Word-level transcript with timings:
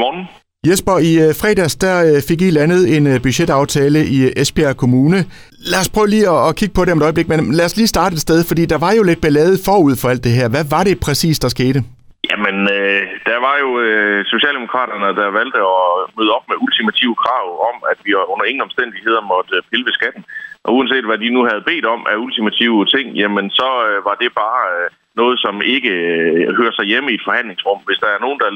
Godmorgen. 0.00 0.26
Jesper, 0.66 0.98
i 0.98 1.28
øh, 1.28 1.34
fredags 1.34 1.76
der 1.76 2.14
øh, 2.14 2.22
fik 2.22 2.42
I 2.42 2.50
landet 2.50 2.96
en 2.96 3.06
øh, 3.06 3.22
budgetaftale 3.22 4.06
i 4.06 4.32
Esbjerg 4.36 4.76
Kommune. 4.76 5.24
Lad 5.58 5.80
os 5.80 5.88
prøve 5.88 6.08
lige 6.08 6.30
at 6.30 6.56
kigge 6.56 6.74
på 6.74 6.84
det 6.84 6.92
om 6.92 6.98
et 6.98 7.02
øjeblik, 7.02 7.28
men 7.28 7.52
lad 7.52 7.64
os 7.64 7.76
lige 7.76 7.86
starte 7.86 8.14
et 8.14 8.20
sted, 8.20 8.44
fordi 8.44 8.66
der 8.66 8.78
var 8.78 8.92
jo 8.92 9.02
lidt 9.02 9.20
ballade 9.20 9.58
forud 9.64 9.96
for 9.96 10.08
alt 10.08 10.24
det 10.24 10.32
her. 10.32 10.48
Hvad 10.48 10.64
var 10.64 10.84
det 10.84 11.00
præcis, 11.00 11.38
der 11.38 11.48
skete? 11.48 11.84
Jamen, 12.30 12.56
øh, 12.76 13.02
der 13.30 13.38
var 13.46 13.56
jo 13.64 13.70
øh, 13.86 14.18
Socialdemokraterne, 14.32 15.08
der 15.20 15.36
valgte 15.38 15.60
at 15.78 15.84
møde 16.18 16.34
op 16.36 16.46
med 16.48 16.60
ultimative 16.64 17.16
krav 17.24 17.46
om, 17.70 17.76
at 17.92 17.98
vi 18.04 18.10
under 18.32 18.44
ingen 18.44 18.66
omstændigheder 18.68 19.22
måtte 19.32 19.56
øh, 19.56 19.62
pille 19.70 19.86
ved 19.88 19.94
skatten. 19.98 20.24
Og 20.64 20.70
uanset 20.76 21.04
hvad 21.06 21.18
de 21.18 21.34
nu 21.36 21.42
havde 21.48 21.68
bedt 21.70 21.86
om 21.94 22.00
af 22.10 22.16
ultimative 22.24 22.86
ting, 22.94 23.06
jamen 23.20 23.46
så 23.50 23.68
øh, 23.88 23.98
var 24.08 24.16
det 24.22 24.30
bare 24.44 24.62
øh, 24.74 24.86
noget, 25.20 25.36
som 25.44 25.54
ikke 25.76 25.92
øh, 26.10 26.56
hører 26.58 26.74
sig 26.76 26.86
hjemme 26.90 27.10
i 27.10 27.14
et 27.18 27.26
forhandlingsrum. 27.28 27.80
Hvis 27.86 28.02
der 28.04 28.10
er 28.12 28.20
nogen, 28.24 28.38
der 28.42 28.50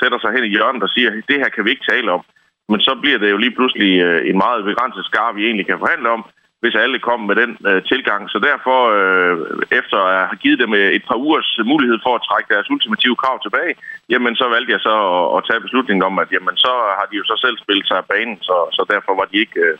sætter 0.00 0.18
sig 0.20 0.30
hen 0.32 0.44
i 0.44 0.54
hjørnet 0.54 0.82
og 0.82 0.90
siger, 0.94 1.10
det 1.30 1.40
her 1.42 1.50
kan 1.54 1.64
vi 1.64 1.70
ikke 1.70 1.90
tale 1.92 2.08
om, 2.16 2.22
men 2.70 2.80
så 2.86 2.92
bliver 3.02 3.18
det 3.18 3.30
jo 3.30 3.38
lige 3.44 3.56
pludselig 3.58 3.92
øh, 4.06 4.20
en 4.30 4.38
meget 4.44 4.64
begrænset 4.64 5.04
skar, 5.04 5.32
vi 5.32 5.42
egentlig 5.44 5.66
kan 5.66 5.82
forhandle 5.84 6.08
om, 6.16 6.22
hvis 6.62 6.76
alle 6.82 6.98
kom 7.08 7.20
med 7.20 7.36
den 7.42 7.50
øh, 7.70 7.80
tilgang. 7.90 8.22
Så 8.32 8.38
derfor, 8.50 8.78
øh, 8.98 9.34
efter 9.80 9.98
at 10.10 10.28
have 10.30 10.42
givet 10.44 10.58
dem 10.64 10.72
øh, 10.80 10.90
et 10.98 11.04
par 11.08 11.18
ugers 11.24 11.50
mulighed 11.72 11.98
for 12.02 12.12
at 12.14 12.24
trække 12.28 12.52
deres 12.54 12.70
ultimative 12.74 13.16
krav 13.22 13.36
tilbage, 13.42 13.74
jamen 14.12 14.34
så 14.40 14.46
valgte 14.54 14.72
jeg 14.72 14.82
så 14.88 14.94
at, 15.18 15.26
at 15.36 15.44
tage 15.48 15.64
beslutningen 15.66 16.04
om, 16.08 16.14
at 16.22 16.28
jamen 16.36 16.56
så 16.64 16.72
har 16.98 17.06
de 17.10 17.16
jo 17.20 17.24
så 17.30 17.36
selv 17.44 17.56
spillet 17.58 17.86
sig 17.86 17.96
af 17.98 18.08
banen, 18.12 18.36
så, 18.48 18.56
så 18.76 18.82
derfor 18.92 19.12
var 19.20 19.26
de 19.32 19.36
ikke... 19.44 19.60
Øh, 19.60 19.78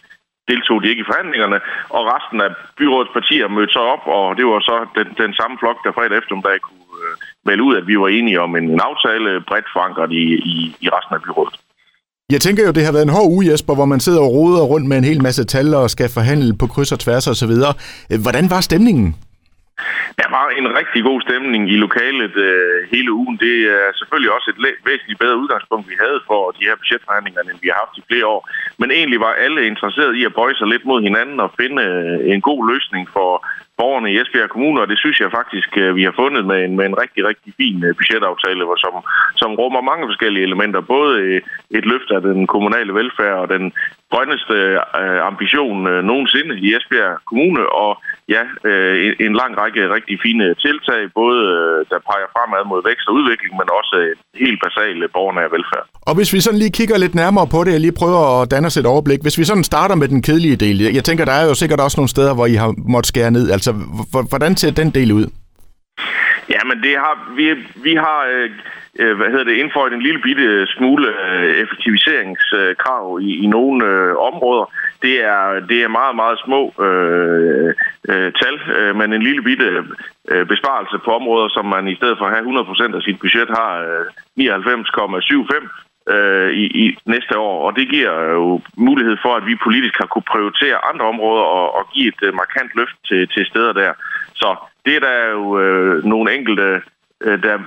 deltog 0.49 0.83
de 0.83 0.91
ikke 0.91 1.05
i 1.05 1.11
forhandlingerne, 1.11 1.59
og 1.97 2.03
resten 2.15 2.41
af 2.47 2.51
byrådets 2.79 3.13
partier 3.19 3.49
mødte 3.49 3.73
så 3.73 3.83
op, 3.95 4.05
og 4.17 4.37
det 4.39 4.45
var 4.47 4.61
så 4.61 4.77
den, 4.99 5.09
den 5.23 5.33
samme 5.41 5.57
flok, 5.59 5.79
der 5.85 5.93
fredag 5.93 6.19
eftermiddag 6.19 6.61
kunne 6.61 6.97
øh, 7.05 7.15
vælge 7.49 7.63
ud, 7.69 7.75
at 7.77 7.87
vi 7.87 7.97
var 7.99 8.09
enige 8.09 8.41
om 8.41 8.57
en, 8.57 8.67
en 8.75 8.81
aftale 8.91 9.41
bredt 9.49 9.69
forankret 9.75 10.13
i, 10.13 10.25
i, 10.55 10.57
i 10.85 10.87
resten 10.97 11.15
af 11.15 11.23
byrådet. 11.23 11.57
Jeg 12.35 12.41
tænker 12.41 12.63
jo, 12.67 12.73
det 12.73 12.85
har 12.85 12.93
været 12.97 13.09
en 13.09 13.17
hård 13.19 13.31
uge, 13.35 13.45
Jesper, 13.51 13.75
hvor 13.75 13.89
man 13.93 14.01
sidder 14.01 14.23
og 14.27 14.33
roder 14.37 14.63
rundt 14.73 14.87
med 14.89 14.97
en 14.99 15.09
hel 15.11 15.23
masse 15.23 15.45
tal 15.55 15.69
og 15.81 15.91
skal 15.91 16.09
forhandle 16.19 16.53
på 16.61 16.67
kryds 16.73 16.93
og 16.97 17.01
tværs 17.05 17.27
og 17.33 17.37
så 17.43 17.47
videre. 17.53 17.73
Øh, 18.11 18.19
hvordan 18.25 18.45
var 18.55 18.61
stemningen? 18.61 19.09
Der 20.21 20.29
var 20.37 20.47
en 20.61 20.69
rigtig 20.81 21.01
god 21.09 21.21
stemning 21.27 21.63
i 21.75 21.77
lokalet 21.87 22.35
øh, 22.49 22.79
hele 22.95 23.11
ugen. 23.21 23.37
Det 23.47 23.57
er 23.77 23.89
selvfølgelig 24.01 24.31
også 24.37 24.49
et 24.53 24.59
væsentligt 24.91 25.21
bedre 25.25 25.41
udgangspunkt, 25.43 25.85
vi 25.93 25.97
havde 26.05 26.21
for 26.31 26.41
de 26.57 26.67
her 26.69 26.77
budgetforhandlinger, 26.81 27.41
end 27.41 27.63
vi 27.65 27.69
har 27.73 27.79
haft 27.85 27.99
i 28.01 28.07
flere 28.11 28.27
år. 28.35 28.43
Men 28.81 28.89
egentlig 28.99 29.21
var 29.27 29.33
alle 29.45 29.61
interesseret 29.73 30.13
i 30.21 30.23
at 30.29 30.35
bøje 30.39 30.57
sig 30.59 30.69
lidt 30.69 30.85
mod 30.91 31.01
hinanden 31.09 31.39
og 31.45 31.51
finde 31.61 31.79
øh, 31.89 32.35
en 32.35 32.41
god 32.51 32.61
løsning 32.73 33.05
for 33.17 33.31
borgerne 33.81 34.13
i 34.13 34.19
Esbjerg 34.21 34.51
Kommune, 34.51 34.81
og 34.81 34.89
det 34.89 34.99
synes 34.99 35.21
jeg 35.21 35.31
faktisk, 35.39 35.71
øh, 35.83 35.97
vi 35.97 36.03
har 36.09 36.15
fundet 36.23 36.45
med 36.51 36.59
en, 36.65 36.77
med 36.77 36.87
en 36.87 37.01
rigtig, 37.03 37.23
rigtig 37.31 37.53
fin 37.61 37.79
øh, 37.85 37.95
budgetaftale, 37.99 38.65
budgetaftale, 38.65 38.83
som, 38.85 38.95
som 39.41 39.51
rummer 39.61 39.81
mange 39.91 40.05
forskellige 40.11 40.47
elementer. 40.49 40.81
Både 40.81 41.13
øh, 41.21 41.41
et 41.79 41.85
løft 41.93 42.11
af 42.17 42.21
den 42.29 42.47
kommunale 42.47 42.93
velfærd 42.95 43.39
og 43.43 43.49
den 43.55 43.73
grønneste 44.13 44.57
ambition 45.31 45.79
nogensinde 46.11 46.55
i 46.65 46.67
Esbjerg 46.77 47.19
Kommune, 47.31 47.63
og 47.83 47.93
ja, 48.35 48.43
en 49.27 49.35
lang 49.41 49.53
række 49.61 49.95
rigtig 49.97 50.17
fine 50.27 50.55
tiltag, 50.55 51.03
både 51.21 51.41
der 51.91 51.99
peger 52.09 52.29
fremad 52.35 52.65
mod 52.73 52.81
vækst 52.89 53.09
og 53.09 53.15
udvikling, 53.15 53.53
men 53.61 53.69
også 53.81 53.97
helt 54.45 54.61
basale 54.65 55.09
borgernære 55.09 55.53
velfærd. 55.57 55.87
Og 56.07 56.15
hvis 56.17 56.33
vi 56.35 56.41
sådan 56.41 56.59
lige 56.59 56.77
kigger 56.79 56.99
lidt 56.99 57.15
nærmere 57.15 57.47
på 57.55 57.65
det, 57.65 57.75
og 57.75 57.81
lige 57.81 58.01
prøver 58.03 58.43
at 58.43 58.51
danne 58.51 58.67
os 58.67 58.77
et 58.77 58.87
overblik, 58.87 59.23
hvis 59.23 59.39
vi 59.39 59.45
sådan 59.45 59.65
starter 59.65 59.95
med 59.95 60.09
den 60.09 60.23
kedelige 60.23 60.57
del, 60.57 60.95
jeg 60.95 61.05
tænker, 61.05 61.25
der 61.25 61.33
er 61.33 61.47
jo 61.49 61.55
sikkert 61.55 61.81
også 61.81 61.97
nogle 62.01 62.15
steder, 62.15 62.35
hvor 62.35 62.47
I 62.47 62.55
har 62.55 62.75
måttet 62.95 63.09
skære 63.09 63.31
ned, 63.31 63.51
altså 63.51 63.73
hvordan 64.31 64.57
ser 64.57 64.71
den 64.71 64.91
del 64.91 65.13
ud? 65.13 65.27
Ja, 66.55 66.61
men 66.69 66.83
det 66.83 66.95
har, 67.05 67.15
vi, 67.37 67.47
vi 67.87 67.95
har 67.95 68.19
øh, 68.35 68.51
øh 69.01 69.17
hvad 69.17 69.29
hedder 69.33 69.45
det, 69.45 69.57
indføjet 69.57 69.93
en 69.93 70.03
lille 70.03 70.21
bitte 70.27 70.43
øh, 70.43 70.67
smule 70.67 71.09
øh, 71.25 71.51
effektiviseringskrav 71.63 73.21
i, 73.21 73.31
i 73.45 73.47
nogle 73.47 73.87
øh, 73.87 74.13
områder. 74.31 74.67
Det 75.03 75.15
er, 75.25 75.45
det 75.71 75.79
er 75.83 75.89
meget, 76.01 76.17
meget 76.17 76.39
små 76.45 76.61
øh, 76.87 77.75
øh, 78.13 78.33
tal, 78.41 78.57
øh, 78.77 78.97
men 78.97 79.13
en 79.13 79.23
lille 79.23 79.43
bitte 79.43 79.69
øh, 80.29 80.47
besparelse 80.47 80.97
på 81.05 81.11
områder, 81.19 81.49
som 81.49 81.67
man 81.75 81.89
i 81.89 81.97
stedet 81.97 82.19
for 82.19 82.27
at 82.27 82.35
have 82.35 82.47
100% 82.93 82.97
af 82.97 83.03
sit 83.03 83.19
budget 83.21 83.49
har 83.59 83.73
øh, 83.89 84.07
99,75 84.39 85.92
øh, 86.09 86.51
i, 86.53 86.65
i 86.85 86.97
næste 87.07 87.39
år, 87.39 87.67
og 87.67 87.77
det 87.77 87.89
giver 87.89 88.33
jo 88.33 88.61
mulighed 88.77 89.17
for, 89.23 89.37
at 89.37 89.47
vi 89.47 89.65
politisk 89.65 89.95
har 89.99 90.07
kunne 90.07 90.31
prioritere 90.33 90.85
andre 90.91 91.07
områder 91.07 91.43
og, 91.43 91.75
og 91.75 91.91
give 91.95 92.09
et 92.09 92.23
øh, 92.23 92.35
markant 92.35 92.71
løft 92.75 92.97
til, 93.09 93.29
til 93.29 93.47
steder 93.47 93.73
der. 93.73 93.93
Så 94.35 94.57
det 94.87 94.97
er 94.97 95.01
der 95.01 95.31
jo 95.31 95.61
øh, 95.61 96.05
nogle 96.05 96.35
enkelte, 96.35 96.83
øh, 97.21 97.43
der, 97.43 97.59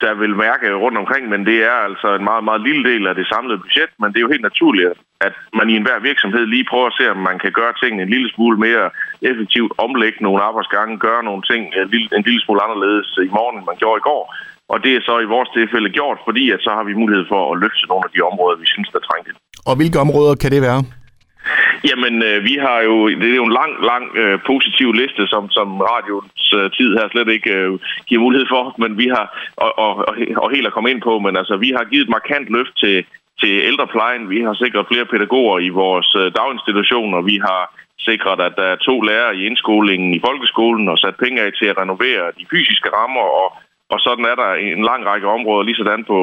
der 0.00 0.14
vil 0.14 0.34
mærke 0.36 0.74
rundt 0.74 0.98
omkring, 0.98 1.28
men 1.28 1.46
det 1.46 1.64
er 1.64 1.78
altså 1.88 2.14
en 2.14 2.24
meget, 2.24 2.44
meget 2.44 2.60
lille 2.60 2.84
del 2.90 3.06
af 3.06 3.14
det 3.14 3.26
samlede 3.28 3.58
budget, 3.58 3.90
men 4.00 4.08
det 4.08 4.16
er 4.16 4.26
jo 4.26 4.34
helt 4.34 4.48
naturligt, 4.50 4.88
at 5.20 5.34
man 5.54 5.70
i 5.70 5.76
enhver 5.76 5.98
virksomhed 5.98 6.46
lige 6.46 6.70
prøver 6.70 6.86
at 6.86 6.96
se, 7.00 7.10
om 7.10 7.16
man 7.16 7.38
kan 7.38 7.52
gøre 7.52 7.72
tingene 7.82 8.02
en 8.02 8.08
lille 8.08 8.30
smule 8.34 8.58
mere 8.58 8.90
effektivt, 9.22 9.72
omlægge 9.78 10.18
nogle 10.22 10.42
arbejdsgange, 10.42 10.98
gøre 10.98 11.22
nogle 11.24 11.42
ting 11.50 11.62
øh, 11.76 11.82
en 11.82 11.90
lille, 11.90 12.08
en 12.16 12.22
lille 12.22 12.40
smule 12.40 12.62
anderledes 12.62 13.18
i 13.28 13.28
morgen, 13.38 13.56
end 13.58 13.66
man 13.66 13.76
gjorde 13.76 14.00
i 14.00 14.08
går, 14.10 14.22
og 14.72 14.76
det 14.84 14.92
er 14.94 15.02
så 15.08 15.14
i 15.18 15.32
vores 15.34 15.50
tilfælde 15.58 15.90
gjort, 15.98 16.18
fordi 16.28 16.44
at 16.54 16.60
så 16.66 16.70
har 16.76 16.84
vi 16.88 16.94
mulighed 17.02 17.24
for 17.32 17.42
at 17.52 17.60
løfte 17.62 17.86
nogle 17.88 18.04
af 18.06 18.12
de 18.14 18.20
områder, 18.30 18.56
vi 18.62 18.66
synes, 18.74 18.88
der 18.94 19.00
trængte. 19.08 19.30
Og 19.68 19.74
hvilke 19.76 19.98
områder 20.04 20.34
kan 20.42 20.50
det 20.54 20.62
være? 20.68 20.80
Jamen, 21.88 22.14
øh, 22.28 22.38
vi 22.48 22.54
har 22.66 22.78
jo, 22.88 22.96
det 23.08 23.30
er 23.30 23.40
jo 23.42 23.48
en 23.50 23.58
lang, 23.60 23.72
lang 23.90 24.04
øh, 24.22 24.38
positiv 24.46 24.88
liste, 24.92 25.22
som, 25.32 25.50
som 25.50 25.68
radios 25.80 26.54
øh, 26.58 26.70
tid 26.76 26.90
her 26.98 27.08
slet 27.08 27.28
ikke 27.36 27.50
øh, 27.60 27.78
giver 28.08 28.20
mulighed 28.26 28.46
for, 28.54 28.74
men 28.82 28.98
vi 28.98 29.06
har, 29.14 29.26
og, 29.64 29.70
og, 29.84 29.92
og 30.42 30.48
helt 30.54 30.66
at 30.66 30.72
komme 30.72 30.90
ind 30.90 31.02
på, 31.08 31.18
men 31.18 31.36
altså, 31.36 31.56
vi 31.56 31.70
har 31.76 31.84
givet 31.90 32.04
et 32.04 32.14
markant 32.18 32.48
løft 32.56 32.74
til, 32.82 32.96
til 33.40 33.52
ældreplejen. 33.70 34.30
Vi 34.30 34.40
har 34.46 34.54
sikret 34.54 34.88
flere 34.90 35.10
pædagoger 35.12 35.58
i 35.58 35.68
vores 35.68 36.10
øh, 36.20 36.26
daginstitutioner. 36.38 37.20
Vi 37.32 37.36
har 37.48 37.62
sikret, 38.08 38.40
at 38.48 38.54
der 38.60 38.66
er 38.72 38.84
to 38.88 39.00
lærere 39.08 39.36
i 39.36 39.46
indskolingen 39.48 40.10
i 40.14 40.20
folkeskolen 40.26 40.88
og 40.88 40.98
sat 40.98 41.16
penge 41.24 41.38
af 41.42 41.50
til 41.52 41.66
at 41.72 41.78
renovere 41.82 42.24
de 42.38 42.44
fysiske 42.52 42.88
rammer 42.98 43.26
og 43.42 43.48
og 43.92 43.98
sådan 44.06 44.24
er 44.32 44.36
der 44.42 44.50
en 44.54 44.82
lang 44.90 45.02
række 45.10 45.28
områder, 45.36 45.62
lige 45.64 45.80
sådan 45.80 46.04
på, 46.12 46.18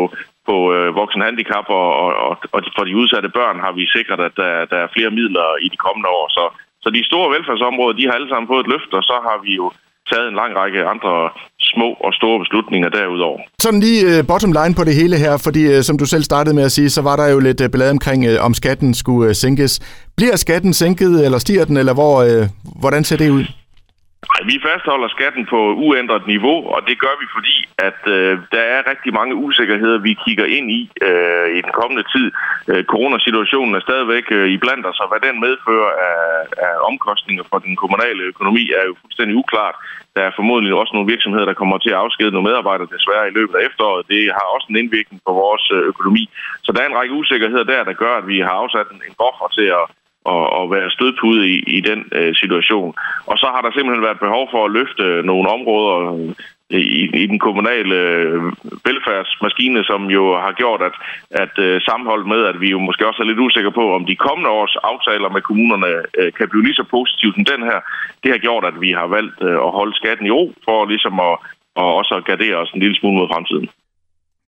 på 0.47 0.55
øh, 0.75 0.95
voksenhandicap 0.99 1.67
og, 1.81 1.89
og, 2.03 2.09
og 2.53 2.61
for 2.77 2.83
de 2.85 2.97
udsatte 3.01 3.29
børn 3.37 3.57
har 3.65 3.71
vi 3.77 3.93
sikret, 3.97 4.19
at 4.27 4.33
der, 4.41 4.51
der 4.71 4.79
er 4.81 4.93
flere 4.95 5.11
midler 5.19 5.47
i 5.65 5.67
de 5.73 5.79
kommende 5.85 6.09
år. 6.19 6.25
Så, 6.37 6.43
så 6.83 6.87
de 6.89 7.09
store 7.09 7.31
velfærdsområder, 7.35 7.97
de 7.97 8.05
har 8.07 8.13
alle 8.15 8.29
sammen 8.29 8.51
fået 8.51 8.63
et 8.63 8.71
løft, 8.73 8.91
og 8.99 9.03
så 9.09 9.15
har 9.27 9.37
vi 9.45 9.51
jo 9.61 9.67
taget 10.11 10.27
en 10.27 10.39
lang 10.41 10.51
række 10.55 10.85
andre 10.93 11.13
små 11.59 11.89
og 12.05 12.13
store 12.13 12.39
beslutninger 12.43 12.89
derudover. 12.89 13.39
Sådan 13.59 13.79
lige 13.79 14.01
uh, 14.05 14.27
bottom 14.27 14.51
line 14.59 14.75
på 14.79 14.83
det 14.83 14.95
hele 15.01 15.17
her, 15.17 15.33
fordi 15.45 15.61
uh, 15.73 15.81
som 15.87 15.97
du 15.97 16.05
selv 16.05 16.23
startede 16.23 16.55
med 16.55 16.63
at 16.63 16.71
sige, 16.71 16.89
så 16.89 17.01
var 17.01 17.15
der 17.15 17.27
jo 17.33 17.39
lidt 17.39 17.61
øh, 17.61 17.65
uh, 17.65 17.71
ballade 17.71 17.91
omkring, 17.91 18.21
uh, 18.29 18.45
om 18.45 18.53
skatten 18.53 18.93
skulle 18.93 19.29
uh, 19.29 19.35
sænkes. 19.43 19.73
Bliver 20.17 20.35
skatten 20.35 20.73
sænket, 20.73 21.25
eller 21.25 21.37
stiger 21.37 21.65
den, 21.65 21.77
eller 21.77 21.93
hvor, 21.93 22.15
uh, 22.23 22.43
hvordan 22.81 23.03
ser 23.03 23.17
det 23.17 23.29
ud? 23.29 23.45
Altså, 24.43 24.55
vi 24.55 24.67
fastholder 24.69 25.09
skatten 25.17 25.43
på 25.53 25.59
uændret 25.87 26.23
niveau, 26.33 26.57
og 26.75 26.79
det 26.87 26.95
gør 27.03 27.15
vi, 27.21 27.27
fordi 27.35 27.55
at 27.87 28.01
øh, 28.15 28.33
der 28.55 28.63
er 28.75 28.89
rigtig 28.91 29.11
mange 29.19 29.35
usikkerheder, 29.45 30.05
vi 30.07 30.13
kigger 30.25 30.47
ind 30.57 30.67
i 30.79 30.81
øh, 31.07 31.47
i 31.57 31.59
den 31.65 31.73
kommende 31.79 32.05
tid. 32.13 32.27
Øh, 32.71 32.83
coronasituationen 32.93 33.73
er 33.75 33.85
stadigvæk 33.87 34.25
øh, 34.37 34.47
i 34.55 34.57
blandt 34.63 34.85
os, 34.89 34.99
og 35.03 35.07
hvad 35.09 35.21
den 35.27 35.37
medfører 35.45 35.91
af, 36.09 36.21
af 36.67 36.73
omkostninger 36.89 37.43
for 37.51 37.59
den 37.65 37.75
kommunale 37.81 38.23
økonomi 38.31 38.63
er 38.79 38.83
jo 38.89 38.93
fuldstændig 39.01 39.35
uklart. 39.43 39.75
Der 40.15 40.21
er 40.25 40.37
formodentlig 40.39 40.73
også 40.81 40.93
nogle 40.93 41.11
virksomheder, 41.13 41.45
der 41.49 41.59
kommer 41.61 41.77
til 41.77 41.91
at 41.93 42.01
afskede 42.05 42.31
nogle 42.31 42.47
medarbejdere 42.49 42.93
desværre 42.95 43.27
i 43.27 43.35
løbet 43.37 43.55
af 43.55 43.65
efteråret. 43.69 44.09
Det 44.13 44.21
har 44.37 44.47
også 44.55 44.67
en 44.69 44.81
indvirkning 44.81 45.19
på 45.27 45.31
vores 45.43 45.65
øh, 45.75 45.81
økonomi. 45.91 46.23
Så 46.65 46.69
der 46.71 46.81
er 46.81 46.89
en 46.89 46.99
række 46.99 47.13
usikkerheder 47.21 47.65
der, 47.73 47.81
der 47.89 48.01
gør, 48.03 48.13
at 48.21 48.27
vi 48.31 48.37
har 48.47 48.55
afsat 48.63 48.87
en, 48.93 49.01
en 49.07 49.15
buffer 49.21 49.49
til 49.57 49.67
at 49.79 49.85
og, 50.23 50.43
og 50.59 50.71
være 50.71 50.91
stødpude 50.91 51.49
i, 51.53 51.55
i 51.77 51.79
den 51.81 51.99
øh, 52.11 52.35
situation. 52.35 52.95
Og 53.25 53.37
så 53.37 53.47
har 53.53 53.61
der 53.61 53.71
simpelthen 53.71 54.07
været 54.07 54.19
behov 54.19 54.47
for 54.51 54.65
at 54.65 54.71
løfte 54.71 55.05
nogle 55.29 55.49
områder 55.49 55.99
øh, 56.13 56.35
i, 56.99 57.03
i 57.23 57.25
den 57.31 57.39
kommunale 57.39 57.95
øh, 57.95 58.41
velfærdsmaskine, 58.87 59.83
som 59.83 60.01
jo 60.17 60.23
har 60.45 60.51
gjort, 60.51 60.81
at, 60.89 60.95
at 61.43 61.55
øh, 61.65 61.81
sammenholdt 61.81 62.27
med, 62.27 62.41
at 62.51 62.61
vi 62.61 62.69
jo 62.69 62.79
måske 62.79 63.07
også 63.07 63.21
er 63.21 63.27
lidt 63.27 63.45
usikre 63.45 63.71
på, 63.71 63.95
om 63.95 64.05
de 64.05 64.15
kommende 64.15 64.49
års 64.49 64.75
aftaler 64.83 65.29
med 65.29 65.41
kommunerne 65.41 65.91
øh, 66.19 66.33
kan 66.37 66.49
blive 66.49 66.63
lige 66.63 66.79
så 66.81 66.85
positivt 66.95 67.35
som 67.35 67.45
den 67.45 67.63
her, 67.69 67.79
det 68.23 68.31
har 68.31 68.37
gjort, 68.37 68.65
at 68.65 68.81
vi 68.81 68.91
har 68.91 69.07
valgt 69.07 69.37
øh, 69.41 69.57
at 69.67 69.71
holde 69.79 69.95
skatten 69.95 70.25
i 70.27 70.31
ro 70.31 70.53
for 70.65 70.85
ligesom 70.85 71.19
at 71.19 71.35
og 71.75 71.95
også 71.95 72.15
at 72.15 72.25
gardere 72.25 72.55
os 72.55 72.71
en 72.71 72.79
lille 72.79 72.95
smule 72.95 73.17
mod 73.17 73.27
fremtiden. 73.33 73.69